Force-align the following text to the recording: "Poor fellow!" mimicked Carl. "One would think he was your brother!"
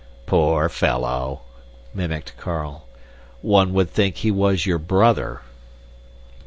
"Poor 0.25 0.67
fellow!" 0.67 1.41
mimicked 1.93 2.35
Carl. 2.35 2.87
"One 3.43 3.71
would 3.75 3.91
think 3.91 4.15
he 4.17 4.31
was 4.31 4.65
your 4.65 4.79
brother!" 4.79 5.43